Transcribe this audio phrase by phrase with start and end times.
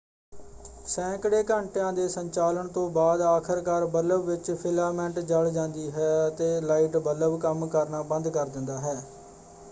[0.85, 6.97] ਸੈਂਕੜੇ ਘੰਟਿਆਂ ਦੇ ਸੰਚਾਲਨ ਤੋਂ ਬਾਅਦ ਆਖਰਕਾਰ ਬੱਲਬ ਵਿੱਚ ਫਿਲਾਮੈਂਟ ਜਲ ਜਾਂਦੀ ਹੈ ਅਤੇ ਲਾਈਟ
[6.99, 9.01] ਬੱਲਬ ਕੰਮ ਕਰਨਾ ਬੰਦ ਕਰ ਦਿੰਦਾ ਹੈ।